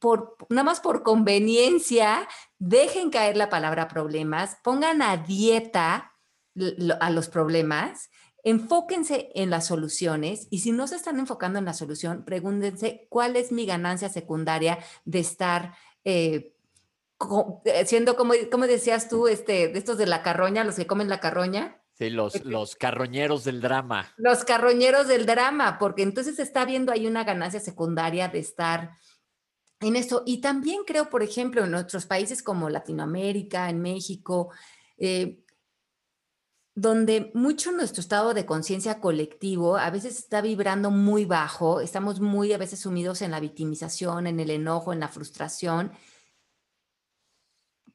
[0.00, 6.12] Por, nada más por conveniencia, dejen caer la palabra problemas, pongan a dieta
[7.00, 8.10] a los problemas,
[8.44, 13.36] enfóquense en las soluciones y si no se están enfocando en la solución, pregúntense cuál
[13.36, 16.57] es mi ganancia secundaria de estar eh, eh,
[17.86, 21.20] siendo como, como decías tú, este, de estos de la carroña, los que comen la
[21.20, 21.82] carroña.
[21.94, 24.12] Sí, los, los carroñeros del drama.
[24.16, 28.98] Los carroñeros del drama, porque entonces está viendo ahí una ganancia secundaria de estar
[29.80, 30.22] en eso.
[30.24, 34.50] Y también creo, por ejemplo, en otros países como Latinoamérica, en México,
[34.96, 35.42] eh,
[36.74, 42.52] donde mucho nuestro estado de conciencia colectivo a veces está vibrando muy bajo, estamos muy
[42.52, 45.90] a veces sumidos en la victimización, en el enojo, en la frustración.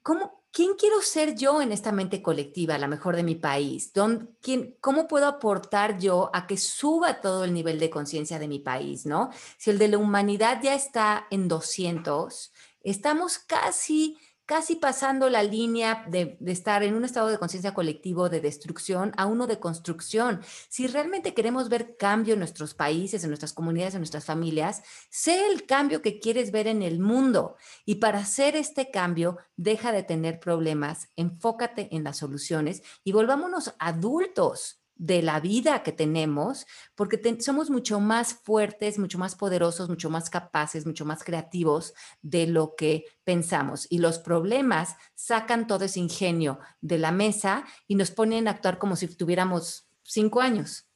[0.03, 3.91] ¿Cómo, ¿Quién quiero ser yo en esta mente colectiva, la mejor de mi país?
[4.39, 8.59] quién, ¿Cómo puedo aportar yo a que suba todo el nivel de conciencia de mi
[8.59, 9.07] país?
[9.07, 9.31] ¿no?
[9.57, 16.05] Si el de la humanidad ya está en 200, estamos casi casi pasando la línea
[16.09, 20.41] de, estar en un estado de conciencia colectivo de destrucción a uno de construcción.
[20.69, 25.47] Si realmente queremos ver cambio en nuestros países, en nuestras comunidades, en nuestras familias, sé
[25.47, 27.55] el cambio que quieres ver en el mundo.
[27.85, 33.73] Y para hacer este cambio, deja de tener problemas, enfócate en las soluciones y volvámonos
[33.79, 40.09] adultos de la vida que tenemos, porque somos mucho más fuertes, mucho más poderosos, mucho
[40.09, 43.85] más capaces, mucho más creativos de lo que pensamos.
[43.89, 48.79] Y los problemas sacan todo ese ingenio de la mesa y nos ponen a actuar
[48.79, 50.87] como si tuviéramos cinco años.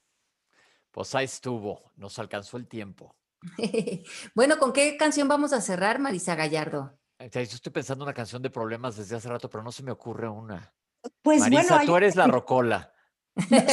[0.92, 3.14] Pues ahí estuvo, nos alcanzó el tiempo.
[4.36, 6.98] bueno, ¿con qué canción vamos a cerrar, Marisa Gallardo?
[7.20, 9.92] Yo estoy pensando en una canción de problemas desde hace rato, pero no se me
[9.92, 10.74] ocurre una.
[11.22, 12.94] Pues Marisa, tú eres la rocola.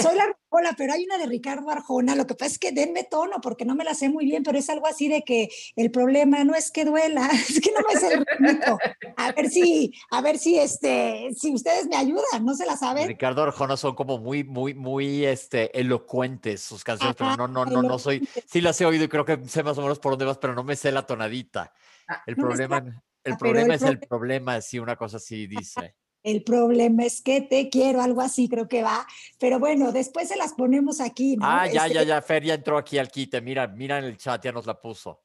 [0.02, 2.14] Soy la rocola, pero hay una de Ricardo Arjona.
[2.14, 4.58] Lo que pasa es que denme tono porque no me la sé muy bien, pero
[4.58, 7.98] es algo así de que el problema no es que duela, es que no me
[7.98, 8.78] sé el ritmo.
[9.16, 13.08] A ver si, a ver si este, si ustedes me ayudan, no se la saben.
[13.08, 17.82] Ricardo Arjona son como muy, muy, muy este, elocuentes sus canciones, pero no, no, no,
[17.82, 18.26] no soy.
[18.46, 20.54] Sí las he oído y creo que sé más o menos por dónde vas, pero
[20.54, 21.72] no me sé la tonadita.
[22.06, 25.94] Ah, el problema, el problema es el problema, si una cosa así dice
[26.24, 29.06] el problema es que te quiero, algo así creo que va.
[29.38, 31.36] Pero bueno, después se las ponemos aquí.
[31.36, 31.46] ¿no?
[31.46, 33.42] Ah, ya, ya, este ya, Fer ya entró aquí al quite.
[33.42, 35.22] Mira, mira en el chat, ya nos la puso.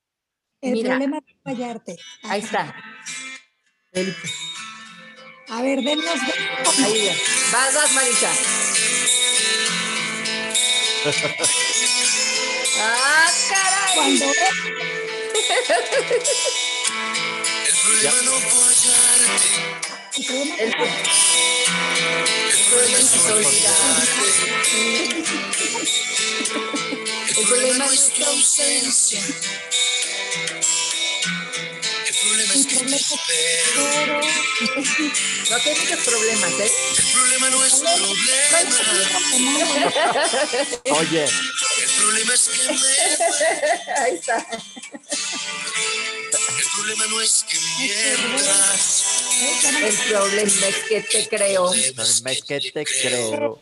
[0.62, 1.96] El problema es fallarte.
[2.24, 2.76] Ahí está.
[5.48, 6.06] A ver, denos.
[6.84, 7.10] Ahí
[7.52, 8.30] Vas, vas, Marisa.
[12.82, 13.96] ¡Ah, caray!
[13.96, 14.26] Cuando...
[17.66, 20.74] el problema no el problema, el,
[27.38, 29.20] el problema es tu ausencia.
[32.08, 33.84] El problema es que te espero.
[35.50, 36.72] No tienes problemas, ¿eh?
[36.98, 38.10] El problema no es problema.
[41.00, 41.24] Oye.
[41.26, 42.80] El problema es que me...
[44.02, 44.38] Ahí está.
[46.58, 49.09] El problema no es que mientas.
[49.40, 51.74] El problema es que te creo.
[51.74, 53.60] El problema es que te creo.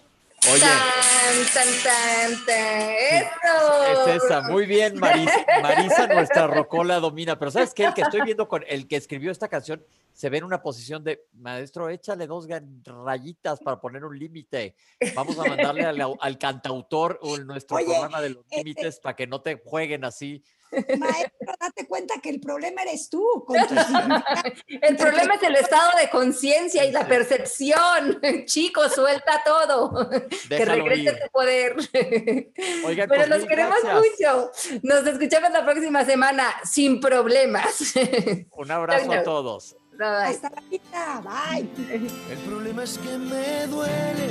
[0.52, 0.62] Oye.
[0.62, 4.16] Tan, tan, tan, Eso.
[4.16, 4.42] Es esa.
[4.42, 5.46] Muy bien, Marisa.
[5.62, 7.38] Marisa, nuestra rocola domina.
[7.38, 7.86] Pero ¿sabes qué?
[7.86, 11.04] El que estoy viendo con el que escribió esta canción se ve en una posición
[11.04, 12.48] de maestro, échale dos
[12.84, 14.76] rayitas para poner un límite.
[15.14, 19.42] Vamos a mandarle al, cantautor o nuestro programa de los este límites para que no
[19.42, 23.46] te jueguen así Maestro, date cuenta que el problema eres tú.
[24.68, 28.20] el problema es el estado de conciencia y la percepción.
[28.46, 30.10] Chicos, suelta todo.
[30.50, 31.76] que regrese tu poder.
[31.92, 34.52] Pero los queremos mucho.
[34.84, 37.94] Nos escuchamos la próxima semana sin problemas.
[38.52, 39.76] Un abrazo a todos.
[40.00, 41.22] Hasta la vista.
[41.22, 41.68] Bye.
[42.32, 44.30] El problema es que me duele.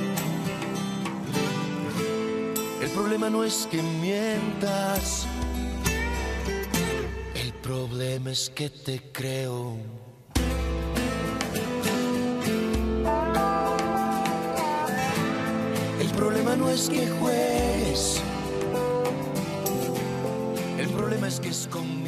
[2.81, 5.27] El problema no es que mientas
[7.67, 9.77] problema es que te creo.
[16.01, 18.23] El problema no es que juegues.
[20.79, 22.06] El problema es que es conmigo.